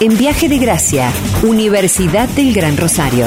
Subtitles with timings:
[0.00, 1.10] en Viaje de Gracia,
[1.42, 3.26] Universidad del Gran Rosario.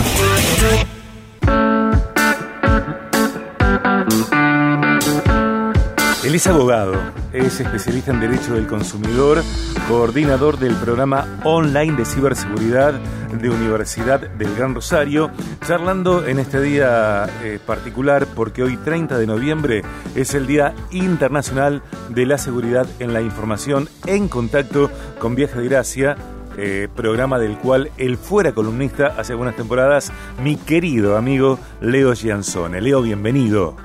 [6.24, 6.94] Él es abogado,
[7.34, 9.42] es especialista en Derecho del Consumidor,
[9.88, 15.31] coordinador del programa online de ciberseguridad de Universidad del Gran Rosario,
[15.65, 19.81] charlando en este día eh, particular porque hoy 30 de noviembre
[20.13, 25.65] es el Día Internacional de la Seguridad en la Información en contacto con Viaje de
[25.67, 26.15] Gracia.
[26.62, 30.11] Eh, programa del cual él fuera columnista hace algunas temporadas,
[30.43, 32.81] mi querido amigo Leo Gianzone.
[32.81, 33.75] Leo, bienvenido.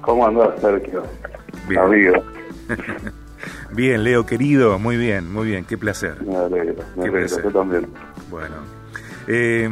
[0.00, 1.02] ¿Cómo andás, Sergio?
[1.68, 1.80] Bien.
[1.80, 2.12] Amigo,
[3.72, 6.22] Bien, Leo, querido, muy bien, muy bien, qué placer.
[6.22, 7.44] me alegro, me Qué alegro, placer.
[7.44, 7.86] yo también.
[8.30, 8.54] Bueno,
[9.26, 9.68] eh,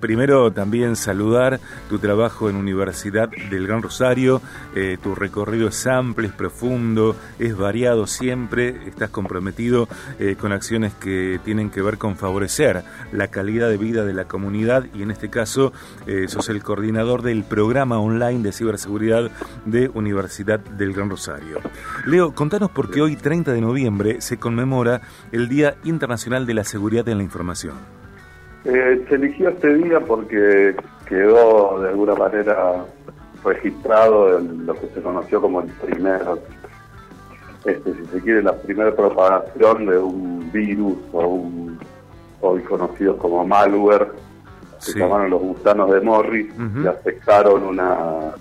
[0.00, 4.40] primero también saludar tu trabajo en Universidad del Gran Rosario,
[4.74, 10.94] eh, tu recorrido es amplio, es profundo, es variado siempre, estás comprometido eh, con acciones
[10.94, 15.10] que tienen que ver con favorecer la calidad de vida de la comunidad y en
[15.10, 15.72] este caso
[16.06, 19.30] eh, sos el coordinador del programa online de ciberseguridad
[19.64, 21.60] de Universidad del Gran Rosario.
[22.06, 25.00] Leo, contanos por qué hoy 30 de noviembre se conmemora
[25.32, 28.05] el Día Internacional de la Seguridad en la Información.
[28.68, 30.74] Eh, se eligió este día porque
[31.08, 32.84] quedó de alguna manera
[33.44, 36.20] registrado en lo que se conoció como el primer,
[37.64, 41.78] este, si se quiere, la primera propagación de un virus o un,
[42.40, 44.16] hoy conocidos como malware, que
[44.78, 44.92] Sí.
[44.92, 48.32] se llamaron los gusanos de Morris, que afectaron una,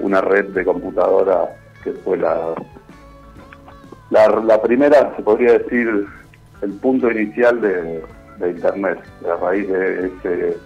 [0.00, 1.48] una red de computadoras
[1.84, 2.54] que fue la,
[4.10, 6.06] la, la primera, se podría decir,
[6.62, 8.02] el punto inicial de,
[8.38, 8.98] de Internet.
[9.24, 10.56] A raíz de, ese,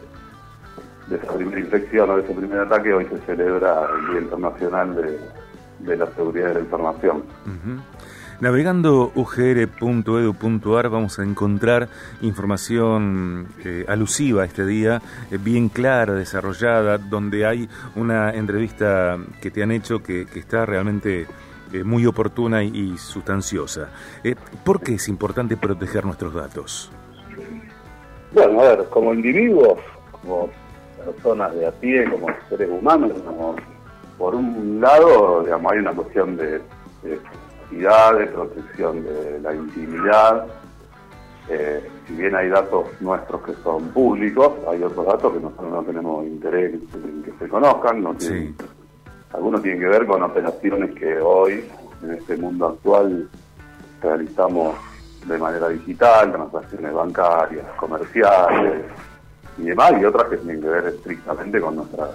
[1.08, 4.96] de esa primera infección o de ese primer ataque, hoy se celebra el Día Internacional
[4.96, 5.18] de,
[5.80, 7.16] de la Seguridad de la Información.
[7.46, 7.80] Ujú.
[8.38, 11.88] Navegando ugr.edu.ar vamos a encontrar
[12.20, 15.00] información eh, alusiva a este día,
[15.30, 20.66] eh, bien clara, desarrollada, donde hay una entrevista que te han hecho que, que está
[20.66, 21.26] realmente
[21.72, 23.88] eh, muy oportuna y, y sustanciosa.
[24.22, 26.92] Eh, ¿Por qué es importante proteger nuestros datos?
[28.36, 29.78] Bueno, a ver, como individuos,
[30.12, 30.50] como
[31.02, 33.56] personas de a pie, como seres humanos, como-
[34.18, 36.60] por un lado, digamos, hay una cuestión de,
[37.02, 37.18] de
[37.70, 40.46] de protección de la intimidad.
[41.48, 45.82] Eh, si bien hay datos nuestros que son públicos, hay otros datos que nosotros no
[45.84, 48.02] tenemos interés en que se conozcan.
[48.02, 48.64] No tienen- Sí.
[49.32, 51.64] Algunos tienen que ver con operaciones que hoy,
[52.02, 53.28] en este mundo actual,
[54.02, 54.76] realizamos
[55.26, 58.84] de manera digital, transacciones bancarias, comerciales
[59.58, 62.08] y demás, y otras que tienen que ver estrictamente con nuestra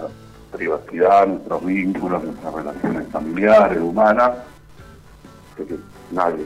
[0.52, 4.30] privacidad, nuestros vínculos, nuestras relaciones familiares, humanas,
[5.56, 5.76] que, que
[6.12, 6.44] nadie,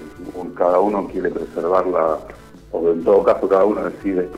[0.57, 2.19] cada uno quiere preservarla,
[2.73, 4.29] o en todo caso cada uno decide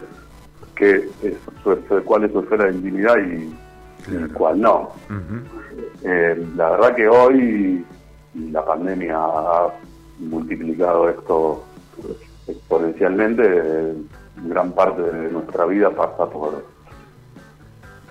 [0.75, 3.55] qué es su- cuál es su esfera de intimidad y,
[4.35, 4.91] cuál no.
[6.03, 7.85] Eh, la verdad que hoy
[8.51, 9.69] la pandemia ha
[10.19, 11.65] multiplicado esto
[12.47, 13.95] exponencialmente.
[14.45, 16.65] Gran parte de nuestra vida pasa por,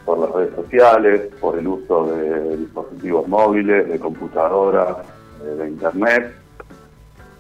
[0.06, 4.98] por las redes sociales, por el uso de dispositivos móviles, de computadoras,
[5.44, 6.34] eh, de internet.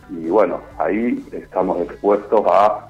[0.09, 2.87] Y bueno, ahí estamos expuestos a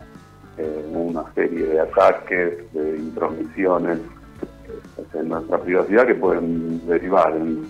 [0.58, 7.68] eh, una serie de ataques, de intromisiones eh, en nuestra privacidad que pueden derivar en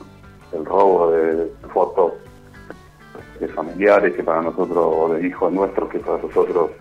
[0.52, 2.14] el robo de fotos
[3.40, 6.72] de familiares que para nosotros, o de hijos nuestros que para nosotros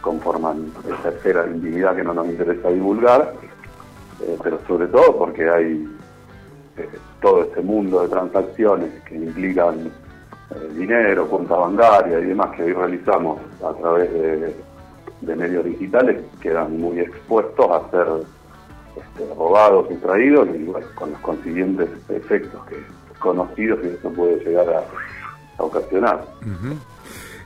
[0.00, 0.72] conforman
[1.04, 3.34] esfera de intimidad que no nos interesa divulgar,
[4.22, 5.88] eh, pero sobre todo porque hay
[6.76, 6.88] eh,
[7.20, 9.90] todo este mundo de transacciones que implican
[10.50, 14.54] eh, dinero, cuenta bancaria y demás que hoy realizamos a través de,
[15.22, 18.06] de medios digitales quedan muy expuestos a ser
[18.96, 22.76] este, robados, sustraídos y bueno, con los consiguientes efectos que
[23.18, 24.84] conocidos que eso puede llegar a,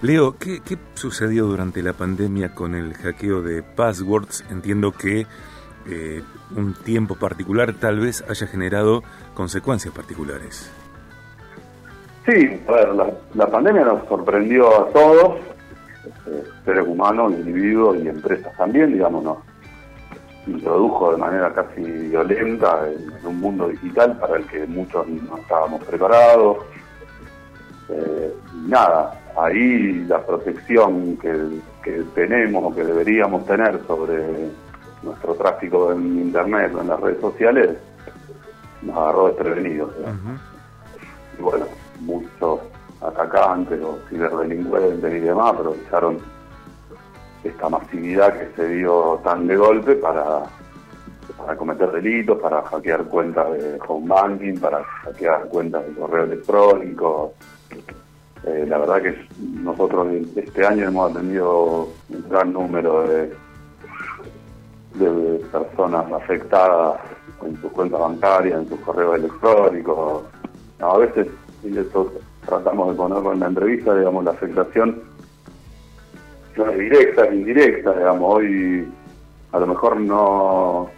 [0.03, 4.45] Leo, ¿qué, qué sucedió durante la pandemia con el hackeo de passwords?
[4.51, 5.27] Entiendo que
[5.87, 6.23] eh,
[6.57, 9.03] un tiempo particular tal vez haya generado
[9.35, 10.71] consecuencias particulares.
[12.27, 15.39] Sí, a ver, la, la pandemia nos sorprendió a todos,
[16.07, 19.39] este, seres humanos, individuos y empresas también, digamos, nos
[20.47, 25.37] introdujo de manera casi violenta en, en un mundo digital para el que muchos no
[25.37, 26.59] estábamos preparados.
[27.93, 28.35] Eh,
[28.67, 34.51] nada, ahí la protección que, que tenemos o que deberíamos tener sobre
[35.03, 37.77] nuestro tráfico en Internet o en las redes sociales
[38.83, 39.91] nos agarró desprevenidos.
[41.39, 41.67] y bueno,
[42.01, 42.61] muchos
[43.01, 46.19] atacantes o ciberdelincuentes y demás aprovecharon
[47.45, 50.43] esta masividad que se dio tan de golpe para,
[51.51, 57.35] para cometer delitos, para hackear cuentas de home banking, para hackear cuentas de correo electrónico.
[58.45, 60.07] Eh, la verdad que nosotros
[60.37, 63.33] este año hemos atendido un gran número de,
[65.51, 67.01] personas afectadas
[67.45, 70.23] en sus cuentas bancarias, en sus correos electrónicos.
[70.79, 71.27] a veces,
[71.65, 72.13] y eso
[72.47, 75.03] tratamos de ponerlo en la entrevista, digamos, la afectación
[76.57, 78.89] no es directa, es indirecta, digamos, hoy
[79.51, 80.91] a lo mejor no,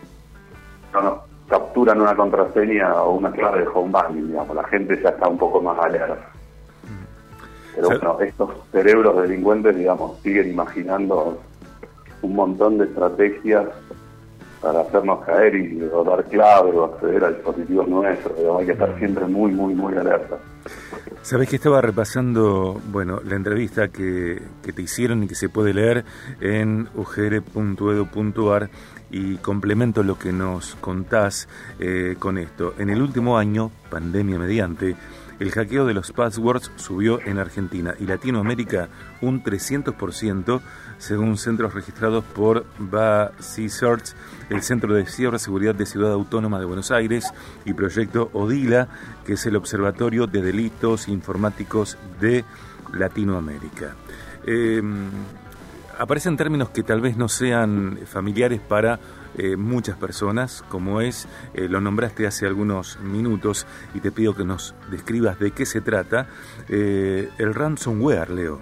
[1.00, 5.28] no capturan una contraseña o una clave de home banking, digamos, la gente ya está
[5.28, 6.16] un poco más alerta.
[7.74, 11.38] Pero bueno, estos cerebros delincuentes, digamos, siguen imaginando
[12.22, 13.66] un montón de estrategias
[14.60, 18.32] para hacernos caer y dar clave o acceder a dispositivos nuestros.
[18.58, 20.38] Hay que estar siempre muy, muy, muy alerta.
[21.22, 26.04] Sabes que estaba repasando, bueno, la entrevista que, te hicieron y que se puede leer
[26.40, 28.70] en ugr.edu.ar
[29.12, 31.48] y complemento lo que nos contás
[31.78, 32.74] eh, con esto.
[32.76, 34.96] En el último año, pandemia mediante,
[35.40, 38.88] el hackeo de los passwords subió en Argentina y Latinoamérica
[39.20, 40.60] un 300%,
[40.98, 44.14] según centros registrados por BASI-Search,
[44.50, 47.32] el Centro de Ciberseguridad de Ciudad Autónoma de Buenos Aires,
[47.64, 48.88] y Proyecto ODILA,
[49.24, 52.44] que es el Observatorio de Delitos Informáticos de
[52.92, 53.94] Latinoamérica.
[54.46, 55.10] Em,
[55.98, 58.98] aparecen términos que tal vez no sean familiares para
[59.38, 64.44] eh, muchas personas, como es, eh, lo nombraste hace algunos minutos y te pido que
[64.44, 66.26] nos describas de qué se trata,
[66.68, 68.58] eh, el ransomware, Leo.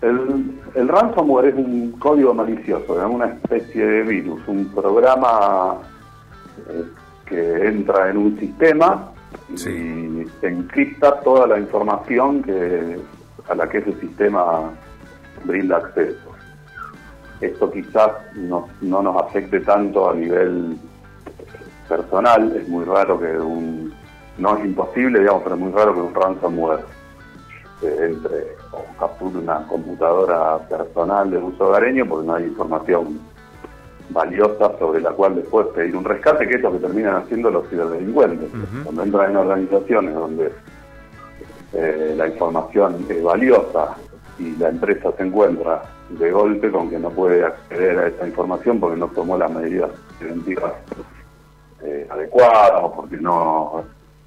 [0.00, 5.78] El, ransomware es un código malicioso, es una especie de virus, un programa
[7.26, 9.12] que entra en un sistema
[9.52, 12.98] y se encripta toda la información que,
[13.48, 14.70] a la que ese sistema
[15.44, 16.31] brinda acceso
[17.42, 20.76] esto quizás no, no nos afecte tanto a nivel
[21.88, 23.92] personal, es muy raro que un,
[24.38, 26.84] no es imposible, digamos, pero es muy raro que un ransomware
[27.82, 33.20] entre o capture una computadora personal de uso hogareño porque no hay información
[34.10, 37.68] valiosa sobre la cual después pedir un rescate, que es lo que terminan haciendo los
[37.68, 38.50] ciberdelincuentes.
[38.84, 40.52] Cuando entran en organizaciones donde
[41.72, 43.96] eh, la información es valiosa
[44.38, 45.82] y la empresa se encuentra
[46.18, 49.90] de golpe con que no puede acceder a esa información porque no tomó las medidas
[50.18, 50.72] preventivas
[51.82, 53.84] eh, adecuadas o porque no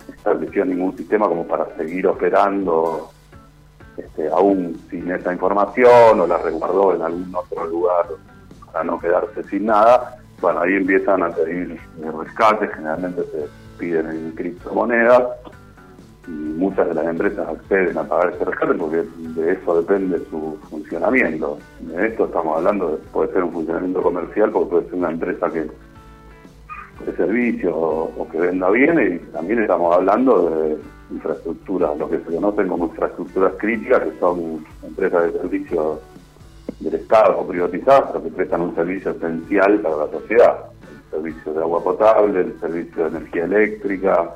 [0.08, 3.10] estableció ningún sistema como para seguir operando
[3.98, 8.08] este, aún sin esa información o la resguardó en algún otro lugar
[8.66, 10.18] para no quedarse sin nada.
[10.42, 13.48] Bueno, ahí empiezan a pedir rescates, generalmente se
[13.78, 15.24] piden en criptomonedas
[16.28, 20.58] y muchas de las empresas acceden a pagar ese rescate porque de eso depende su
[20.70, 21.58] funcionamiento.
[21.80, 25.68] De esto estamos hablando, puede ser un funcionamiento comercial porque puede ser una empresa que
[27.06, 30.78] de servicio o, que venda bienes y también estamos hablando de
[31.12, 36.00] infraestructuras, lo que se conocen como infraestructuras críticas, que son empresas de servicios
[36.80, 40.58] del Estado o privatizadas, pero que prestan un servicio esencial para la sociedad.
[40.82, 44.36] El servicio de agua potable, el servicio de energía eléctrica,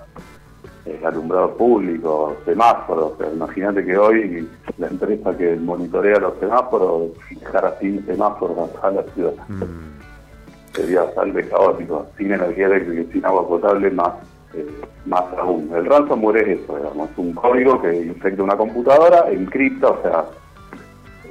[0.89, 3.13] el alumbrado público, semáforos.
[3.33, 4.47] Imagínate que hoy
[4.77, 9.33] la empresa que monitorea los semáforos dejara sin semáforos a la ciudad.
[9.47, 10.73] Mm.
[10.73, 14.13] Sería salve caótico, sin energía eléctrica y sin agua potable más
[14.53, 14.65] eh,
[15.05, 15.69] más aún.
[15.75, 20.25] El ransomware es eso, digamos, es un código que infecta una computadora, encripta, o sea,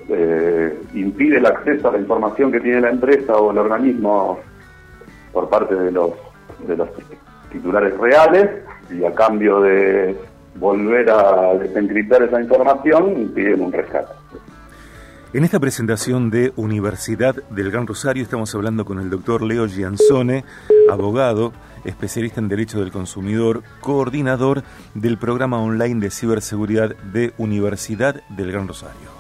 [0.09, 4.39] eh, impide el acceso a la información que tiene la empresa o el organismo
[5.33, 6.13] por parte de los
[6.67, 6.89] de los
[7.51, 8.51] titulares reales
[8.91, 10.17] y a cambio de
[10.57, 14.13] volver a desencriptar esa información piden un rescate.
[15.35, 20.45] En esta presentación de Universidad del Gran Rosario estamos hablando con el doctor Leo Gianzone,
[20.91, 21.53] abogado,
[21.85, 24.63] especialista en Derecho del Consumidor, coordinador
[24.95, 29.18] del programa online de ciberseguridad de Universidad del Gran Rosario.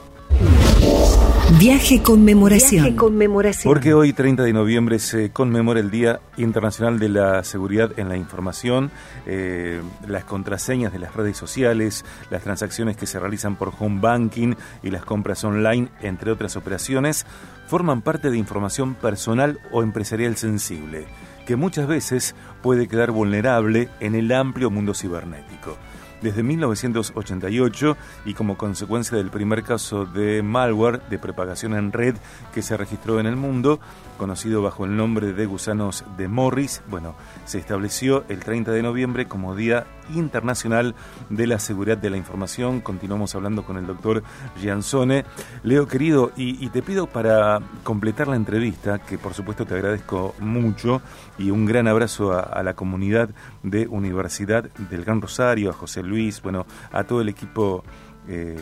[1.57, 2.95] Viaje conmemoración.
[2.95, 3.73] conmemoración.
[3.73, 8.19] Porque hoy, 30 de noviembre, se conmemora el Día Internacional de la Seguridad en la
[8.19, 8.91] Información,
[9.25, 14.57] eh, las contraseñas de las redes sociales, las transacciones que se realizan por home banking
[14.83, 17.25] y las compras online, entre otras operaciones,
[17.67, 21.07] forman parte de información personal o empresarial sensible,
[21.47, 25.77] que muchas veces puede quedar vulnerable en el amplio mundo cibernético
[26.21, 32.17] desde 1988 y como consecuencia del primer caso de malware de propagación en red
[32.53, 33.81] que se registró en el mundo,
[34.17, 39.27] conocido bajo el nombre de gusanos de Morris, bueno, se estableció el 30 de noviembre
[39.27, 40.95] como Día Internacional
[41.29, 42.81] de la Seguridad de la Información.
[42.81, 44.23] Continuamos hablando con el doctor
[44.61, 45.25] Giansone.
[45.63, 51.01] Leo, querido, y, te pido para completar la entrevista, que por supuesto te agradezco mucho,
[51.39, 53.31] y un gran abrazo a, la comunidad
[53.63, 57.85] de Universidad del Gran Rosario, a José Luis, bueno, a todo el equipo.
[58.29, 58.57] Eh,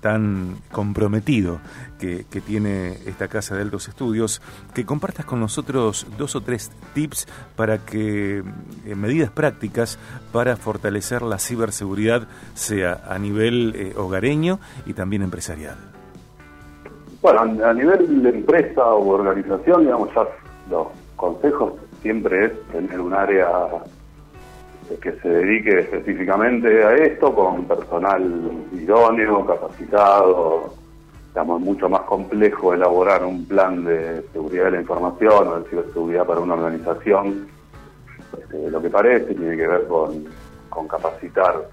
[0.00, 1.60] tan comprometido
[1.98, 4.40] que, tiene esta casa de altos estudios,
[4.74, 9.98] que compartas con nosotros dos o tres tips para que eh, medidas prácticas
[10.32, 15.76] para fortalecer la ciberseguridad sea a nivel eh, hogareño y también empresarial.
[17.20, 20.26] Bueno, a nivel de empresa o organización, digamos, ya
[20.70, 20.86] los
[21.16, 23.48] consejos siempre es tener un área
[24.96, 28.22] que se dedique específicamente a esto con personal
[28.72, 30.74] idóneo, capacitado.
[31.28, 36.26] Digamos, mucho más complejo elaborar un plan de seguridad de la información o de ciberseguridad
[36.26, 37.46] para una organización.
[38.36, 40.24] Este, lo que parece tiene que ver con,
[40.88, 41.68] capacitar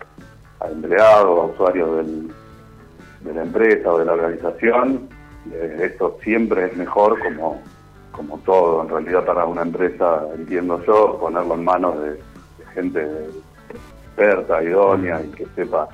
[0.60, 2.06] a empleados, a usuarios
[3.22, 5.10] de la empresa o de la organización.
[5.52, 7.62] Eh, esto siempre es mejor como,
[8.18, 12.20] como todo, en realidad para una empresa, entiendo yo, ponerlo en manos de
[12.74, 13.08] gente
[13.70, 15.88] experta, idónea y que sepa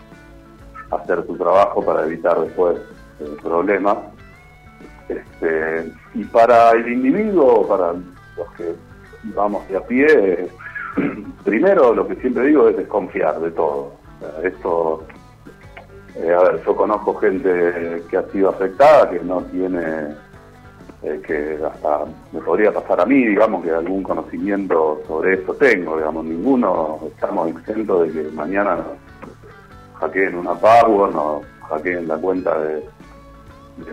[0.90, 2.80] hacer su trabajo para evitar después
[3.42, 3.98] problemas.
[5.10, 8.74] Este, y para el individuo, para los que
[9.36, 10.50] vamos de a pie,
[11.44, 13.96] primero lo que siempre digo es desconfiar de todo.
[14.44, 15.04] esto,
[16.16, 20.16] eh, a ver, yo conozco gente que ha sido afectada, que no tiene
[21.04, 25.98] eh, que hasta me podría pasar a mí, digamos, que algún conocimiento sobre esto tengo,
[25.98, 32.58] digamos, ninguno estamos exentos de que mañana nos hackeen una password, nos hackeen la cuenta
[32.58, 32.84] de,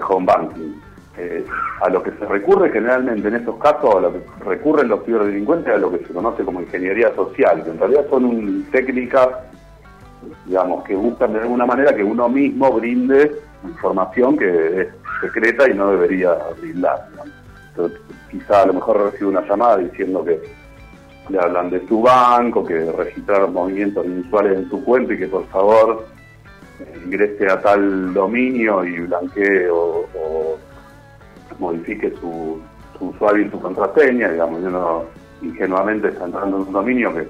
[0.08, 0.80] home banking.
[1.18, 1.44] Eh,
[1.82, 5.74] a lo que se recurre generalmente en estos casos, a lo que recurren los ciberdelincuentes,
[5.74, 9.28] a lo que se conoce como ingeniería social, que en realidad son técnicas,
[10.46, 13.32] digamos, que buscan de alguna manera que uno mismo brinde
[13.64, 14.88] información que es
[15.20, 17.08] secreta y no debería brindar.
[18.30, 20.40] quizá a lo mejor recibe una llamada diciendo que
[21.28, 25.46] le hablan de su banco, que registraron movimientos inusuales en su cuenta y que por
[25.48, 26.06] favor
[27.04, 30.58] ingrese a tal dominio y blanquee o,
[31.58, 32.60] modifique su,
[33.00, 35.04] usuario y su contraseña, digamos, uno
[35.42, 37.28] ingenuamente está entrando en un dominio que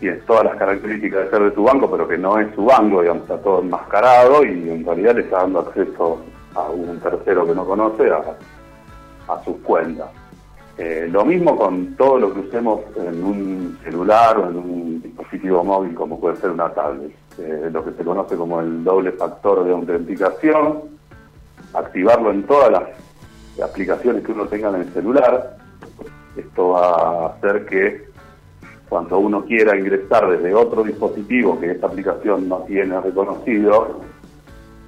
[0.00, 3.00] tiene todas las características de ser de su banco, pero que no es su banco,
[3.00, 6.22] digamos, está todo enmascarado y en realidad le está dando acceso
[6.54, 10.08] a un tercero que no conoce a, sus cuentas.
[10.78, 15.62] Eh, lo mismo con todo lo que usemos en un celular o en un dispositivo
[15.64, 17.12] móvil como puede ser una tablet.
[17.38, 20.80] Eh, lo que se conoce como el doble factor de autenticación,
[21.74, 22.82] activarlo en todas las
[23.62, 25.56] aplicaciones que uno tenga en el celular.
[26.36, 28.08] Esto va a hacer que
[28.88, 34.00] cuando uno quiera ingresar desde otro dispositivo que esta aplicación no tiene reconocido,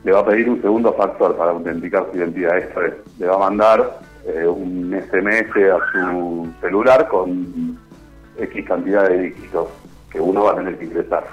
[0.05, 2.59] le va a pedir un segundo factor para autenticar su identidad.
[2.59, 7.79] Esto es, le va a mandar eh, un SMS a su celular con
[8.39, 9.69] X cantidad de dígitos
[10.11, 11.25] que uno va a tener que ingresar.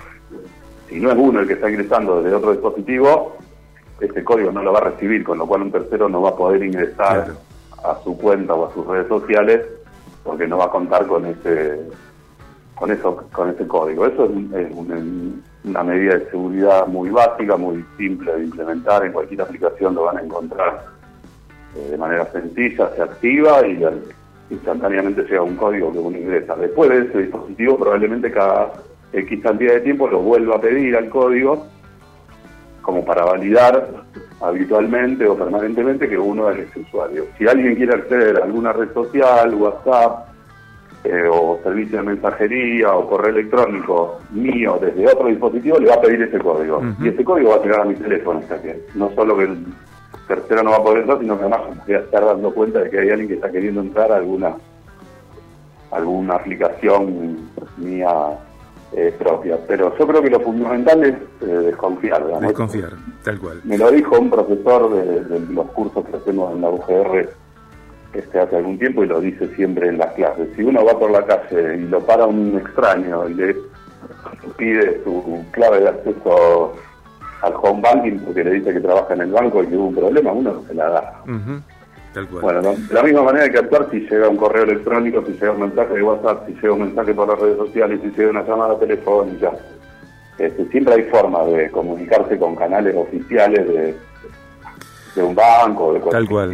[0.90, 3.38] Si no es uno el que está ingresando desde otro dispositivo,
[4.00, 6.36] ese código no lo va a recibir, con lo cual un tercero no va a
[6.36, 7.32] poder ingresar
[7.84, 9.66] a su cuenta o a sus redes sociales
[10.24, 11.80] porque no va a contar con ese
[12.78, 14.06] con eso con ese código.
[14.06, 14.72] Eso es,
[15.64, 19.04] una medida de seguridad muy básica, muy simple de implementar.
[19.04, 20.86] En cualquier aplicación lo van a encontrar
[21.76, 23.84] eh, de manera sencilla, se activa y
[24.50, 26.56] instantáneamente llega un código que uno ingresa.
[26.56, 28.72] Después de ese dispositivo, probablemente cada
[29.12, 31.68] X cantidad de tiempo lo vuelva a pedir al código
[32.82, 34.06] como para validar
[34.40, 37.26] habitualmente o permanentemente que uno es ese usuario.
[37.38, 40.37] Si alguien quiere acceder a alguna red social, WhatsApp,
[41.04, 46.02] eh, o servicio de mensajería o correo electrónico mío desde otro dispositivo, le va a
[46.02, 46.82] pedir ese código.
[47.00, 48.42] Y ese código va a llegar a mi teléfono.
[48.48, 49.66] Que no solo que el
[50.28, 52.90] tercero no va a poder entrar, sino que además voy a estar dando cuenta de
[52.90, 54.56] que hay alguien que está queriendo entrar a alguna,
[55.92, 57.38] alguna aplicación
[57.78, 58.12] mía
[58.94, 59.58] eh, propia.
[59.68, 62.26] Pero yo creo que lo fundamental es eh, desconfiar.
[62.42, 62.92] Desconfiar,
[63.24, 63.62] tal cual.
[63.64, 67.30] Me lo dijo un profesor de, de los cursos que hacemos en la UGR
[68.14, 70.48] este, hace algún tiempo y lo dice siempre en las clases.
[70.56, 73.56] Si uno va por la calle y lo para un extraño y le
[74.58, 76.74] pide su clave de acceso
[77.42, 79.96] al home banking porque le dice que trabaja en el banco y que hubo un
[79.96, 81.24] problema, uno no se la da.
[82.42, 85.52] Bueno, de la misma manera hay que actuar si llega un correo electrónico, si llega
[85.52, 88.44] un mensaje de WhatsApp, si llega un mensaje por las redes sociales, si llega una
[88.44, 89.52] llamada telefónica.
[90.40, 93.96] Este, siempre hay forma de comunicarse con canales oficiales de,
[95.18, 96.54] de un banco, de tal cual,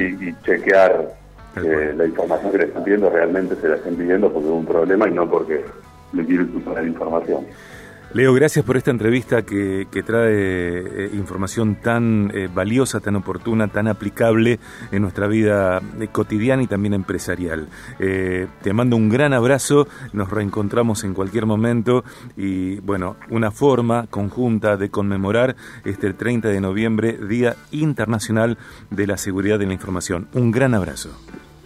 [0.00, 1.14] Y, chequear
[1.56, 4.66] eh, la información que le están pidiendo realmente se la están pidiendo porque hubo un
[4.66, 5.64] problema y no porque
[6.12, 7.44] le quiero la información.
[8.14, 13.88] Leo, gracias por esta entrevista que, trae eh, información tan eh, valiosa, tan oportuna, tan
[13.88, 14.60] aplicable
[14.92, 17.66] en nuestra vida eh, cotidiana y también empresarial.
[17.98, 22.04] te mando un gran abrazo, nos reencontramos en cualquier momento
[22.36, 28.58] y bueno, una forma conjunta de conmemorar este 30 de noviembre, Día Internacional
[28.90, 30.28] de la Seguridad de la Información.
[30.34, 31.10] Un gran abrazo.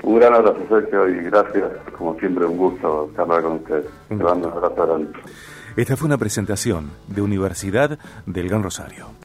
[0.02, 1.70] Un gran abrazo, Sergio, y gracias.
[1.98, 3.84] Como siempre, un gusto charlar con ustedes.
[4.08, 4.96] Un abrazo
[5.82, 9.12] esta fue una presentación de Universidad del Gran Rosario.